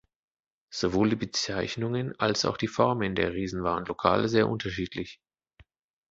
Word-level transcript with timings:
Sowohl 0.71 1.11
die 1.11 1.15
Bezeichnungen 1.15 2.17
als 2.19 2.45
auch 2.45 2.57
die 2.57 2.67
Formen 2.67 3.13
der 3.13 3.33
Riesen 3.33 3.63
waren 3.63 3.85
lokal 3.85 4.27
sehr 4.29 4.49
unterschiedlich. 4.49 5.21